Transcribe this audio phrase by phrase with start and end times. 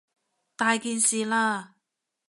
[0.55, 1.73] 大件事喇！